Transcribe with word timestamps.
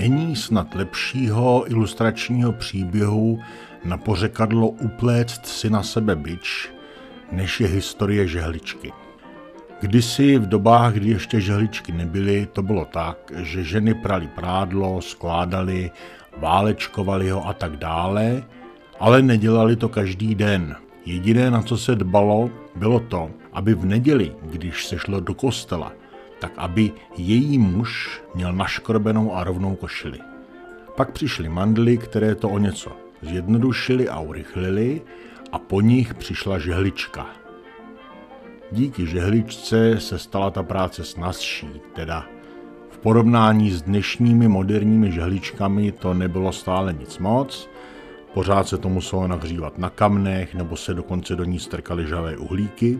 Není 0.00 0.36
snad 0.36 0.74
lepšího 0.74 1.64
ilustračního 1.70 2.52
příběhu 2.52 3.40
na 3.84 3.96
pořekadlo 3.96 4.68
upléct 4.68 5.46
si 5.46 5.70
na 5.70 5.82
sebe 5.82 6.16
bič, 6.16 6.70
než 7.32 7.60
je 7.60 7.66
historie 7.66 8.28
žehličky. 8.28 8.92
Kdysi 9.80 10.38
v 10.38 10.48
dobách, 10.48 10.94
kdy 10.94 11.08
ještě 11.10 11.40
žehličky 11.40 11.92
nebyly, 11.92 12.48
to 12.52 12.62
bylo 12.62 12.84
tak, 12.84 13.32
že 13.36 13.64
ženy 13.64 13.94
prali 13.94 14.28
prádlo, 14.34 15.02
skládali, 15.02 15.90
válečkovali 16.36 17.30
ho 17.30 17.48
a 17.48 17.52
tak 17.52 17.76
dále, 17.76 18.42
ale 19.00 19.22
nedělali 19.22 19.76
to 19.76 19.88
každý 19.88 20.34
den. 20.34 20.76
Jediné, 21.06 21.50
na 21.50 21.62
co 21.62 21.78
se 21.78 21.94
dbalo, 21.94 22.50
bylo 22.76 23.00
to, 23.00 23.30
aby 23.52 23.74
v 23.74 23.84
neděli, 23.84 24.32
když 24.42 24.86
se 24.86 24.98
šlo 24.98 25.20
do 25.20 25.34
kostela, 25.34 25.92
tak 26.40 26.52
aby 26.56 26.92
její 27.16 27.58
muž 27.58 28.22
měl 28.34 28.52
naškrobenou 28.52 29.34
a 29.34 29.44
rovnou 29.44 29.74
košili. 29.74 30.18
Pak 30.96 31.12
přišly 31.12 31.48
mandly, 31.48 31.98
které 31.98 32.34
to 32.34 32.48
o 32.48 32.58
něco 32.58 32.92
zjednodušili 33.22 34.08
a 34.08 34.20
urychlili 34.20 35.02
a 35.52 35.58
po 35.58 35.80
nich 35.80 36.14
přišla 36.14 36.58
žehlička. 36.58 37.26
Díky 38.72 39.06
žehličce 39.06 40.00
se 40.00 40.18
stala 40.18 40.50
ta 40.50 40.62
práce 40.62 41.04
snazší, 41.04 41.68
teda 41.94 42.26
v 42.90 42.98
porovnání 42.98 43.70
s 43.70 43.82
dnešními 43.82 44.48
moderními 44.48 45.12
žehličkami 45.12 45.92
to 45.92 46.14
nebylo 46.14 46.52
stále 46.52 46.92
nic 46.92 47.18
moc, 47.18 47.70
pořád 48.34 48.68
se 48.68 48.78
to 48.78 48.88
muselo 48.88 49.28
nahřívat 49.28 49.78
na 49.78 49.90
kamnech 49.90 50.54
nebo 50.54 50.76
se 50.76 50.94
dokonce 50.94 51.36
do 51.36 51.44
ní 51.44 51.58
strkaly 51.58 52.06
žavé 52.06 52.36
uhlíky, 52.36 52.98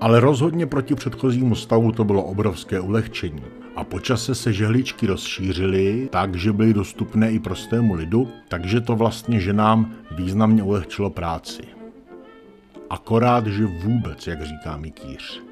ale 0.00 0.20
rozhodně 0.20 0.66
proti 0.66 0.94
předchozímu 0.94 1.54
stavu 1.54 1.92
to 1.92 2.04
bylo 2.04 2.22
obrovské 2.22 2.80
ulehčení. 2.80 3.42
A 3.76 3.84
po 3.84 4.00
čase 4.00 4.34
se 4.34 4.52
žehličky 4.52 5.06
rozšířily 5.06 6.08
tak, 6.12 6.36
že 6.36 6.52
byly 6.52 6.74
dostupné 6.74 7.32
i 7.32 7.38
prostému 7.38 7.94
lidu, 7.94 8.28
takže 8.48 8.80
to 8.80 8.96
vlastně 8.96 9.40
ženám 9.40 9.92
významně 10.10 10.62
ulehčilo 10.62 11.10
práci. 11.10 11.62
Akorát, 12.90 13.46
že 13.46 13.66
vůbec, 13.66 14.26
jak 14.26 14.42
říká 14.42 14.76
Mikýř. 14.76 15.42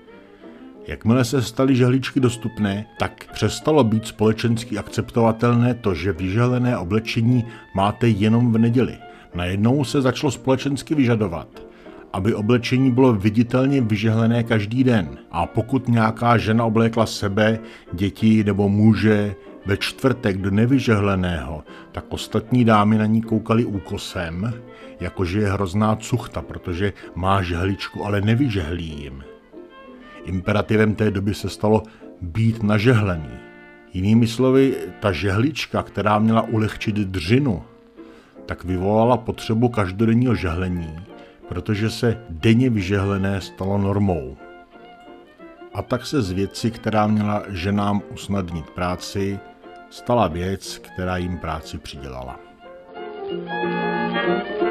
Jakmile 0.86 1.25
se 1.25 1.42
staly 1.42 1.77
žehličky 1.77 2.20
dostupné, 2.20 2.86
tak 2.98 3.27
přestalo 3.33 3.84
být 3.84 4.06
společensky 4.06 4.78
akceptovatelné 4.78 5.75
to, 5.75 5.94
že 5.94 6.12
vyželené 6.12 6.78
oblečení 6.78 7.44
máte 7.75 8.08
jenom 8.08 8.53
v 8.53 8.58
neděli. 8.58 8.98
Najednou 9.34 9.84
se 9.84 10.03
začalo 10.03 10.31
společensky 10.31 10.94
vyžadovat– 10.94 11.48
aby 12.17 12.34
oblečení 12.34 12.91
bylo 12.91 13.12
viditelně 13.12 13.81
vyžehlené 13.81 14.42
každý 14.42 14.84
den. 14.84 15.09
A 15.31 15.47
pokud 15.47 15.89
nějaká 15.89 16.39
žena 16.39 16.64
oblékla 16.64 17.06
sebe, 17.06 17.59
děti 17.92 18.45
nebo 18.45 18.69
muže 18.69 19.34
ve 19.67 19.77
čtvrtek 19.77 20.39
do 20.39 20.50
nevyžehleného, 20.50 21.64
tak 21.92 22.05
ostatní 22.09 22.64
dámy 22.64 22.98
na 22.98 23.06
ní 23.06 23.22
koukali 23.22 23.64
úkosem, 23.64 24.53
jakože 25.00 25.41
je 25.41 25.53
hrozná 25.53 25.97
cuchta, 25.97 26.42
protože 26.42 26.92
má 27.14 27.42
žehličku, 27.42 28.05
ale 28.05 28.20
nevyžehlí 28.20 29.03
jim. 29.03 29.25
Imperativem 30.25 30.94
té 30.94 31.11
doby 31.11 31.34
se 31.34 31.48
stalo 31.48 31.83
být 32.20 32.62
nažehlený. 32.62 33.31
Jinými 33.92 34.27
slovy, 34.27 34.75
ta 35.00 35.12
žehlička, 35.12 35.83
která 35.83 36.19
měla 36.19 36.42
ulehčit 36.42 36.97
dřinu, 36.97 37.62
tak 38.47 38.64
vyvolala 38.64 39.17
potřebu 39.17 39.69
každodenního 39.69 40.34
žehlení, 40.34 40.97
protože 41.48 41.91
se 41.91 42.25
denně 42.30 42.70
vyžehlené 42.70 43.41
stalo 43.41 43.78
normou. 43.78 44.36
A 45.75 45.83
tak 45.83 46.06
se 46.06 46.22
z 46.22 46.30
věci, 46.30 46.70
která 46.70 47.06
měla 47.06 47.42
ženám 47.48 48.03
usnadnit 48.12 48.70
práci, 48.70 49.38
stala 49.91 50.28
věc, 50.28 50.78
která 50.78 51.16
jim 51.16 51.38
práci 51.38 51.78
přidělala. 51.78 52.41
thank 53.28 54.60
you 54.60 54.66